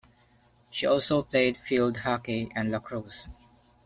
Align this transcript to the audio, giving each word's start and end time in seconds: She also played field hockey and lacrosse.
She 0.71 0.87
also 0.87 1.21
played 1.21 1.57
field 1.57 1.97
hockey 1.97 2.51
and 2.55 2.71
lacrosse. 2.71 3.29